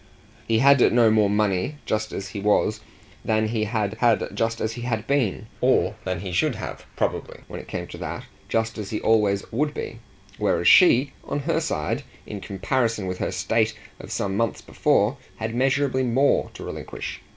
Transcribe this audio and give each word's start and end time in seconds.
He 0.47 0.57
had 0.57 0.79
no 0.91 1.11
more 1.11 1.29
money 1.29 1.75
just 1.85 2.11
as 2.11 2.29
he 2.29 2.39
was 2.39 2.79
than 3.23 3.49
he 3.49 3.65
had 3.65 3.93
had 3.99 4.29
just 4.33 4.59
as 4.59 4.73
he 4.73 4.81
had 4.81 5.05
been, 5.05 5.45
or 5.61 5.93
than 6.05 6.21
he 6.21 6.31
should 6.31 6.55
have, 6.55 6.87
probably, 6.95 7.41
when 7.47 7.59
it 7.59 7.67
came 7.67 7.85
to 7.85 7.99
that, 7.99 8.23
just 8.49 8.79
as 8.79 8.89
he 8.89 8.99
always 8.99 9.43
would 9.51 9.75
be; 9.75 9.99
whereas 10.39 10.67
she, 10.67 11.13
on 11.23 11.41
her 11.41 11.59
side, 11.59 12.01
in 12.25 12.41
comparison 12.41 13.05
with 13.05 13.19
her 13.19 13.31
state 13.31 13.77
of 13.99 14.11
some 14.11 14.35
months 14.35 14.61
before, 14.63 15.17
had 15.35 15.53
measureably 15.53 16.01
more 16.03 16.49
to 16.55 16.63
relinquish. 16.63 17.21